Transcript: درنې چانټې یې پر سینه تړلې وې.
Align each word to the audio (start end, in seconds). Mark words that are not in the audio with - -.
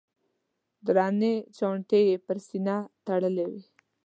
درنې 0.85 1.33
چانټې 1.57 1.99
یې 2.09 2.15
پر 2.25 2.37
سینه 2.47 2.75
تړلې 3.05 3.45
وې. 3.51 3.63